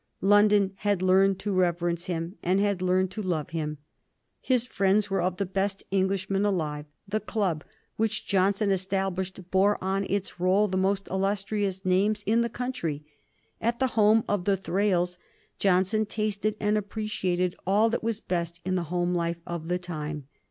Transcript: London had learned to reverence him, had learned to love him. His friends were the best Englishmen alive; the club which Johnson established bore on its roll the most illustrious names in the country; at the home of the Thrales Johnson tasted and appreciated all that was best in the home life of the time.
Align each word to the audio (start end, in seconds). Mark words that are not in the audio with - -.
London 0.21 0.71
had 0.77 1.03
learned 1.03 1.37
to 1.41 1.51
reverence 1.51 2.05
him, 2.07 2.35
had 2.43 2.81
learned 2.81 3.11
to 3.11 3.21
love 3.21 3.51
him. 3.51 3.77
His 4.39 4.65
friends 4.65 5.11
were 5.11 5.29
the 5.29 5.45
best 5.45 5.83
Englishmen 5.91 6.43
alive; 6.43 6.87
the 7.07 7.19
club 7.19 7.63
which 7.97 8.25
Johnson 8.25 8.71
established 8.71 9.51
bore 9.51 9.77
on 9.79 10.07
its 10.09 10.39
roll 10.39 10.67
the 10.67 10.75
most 10.75 11.07
illustrious 11.09 11.85
names 11.85 12.23
in 12.25 12.41
the 12.41 12.49
country; 12.49 13.05
at 13.61 13.77
the 13.77 13.89
home 13.93 14.23
of 14.27 14.45
the 14.45 14.57
Thrales 14.57 15.19
Johnson 15.59 16.07
tasted 16.07 16.55
and 16.59 16.79
appreciated 16.79 17.55
all 17.67 17.87
that 17.91 18.01
was 18.03 18.19
best 18.21 18.59
in 18.65 18.73
the 18.73 18.85
home 18.89 19.13
life 19.13 19.37
of 19.45 19.67
the 19.67 19.77
time. 19.77 20.27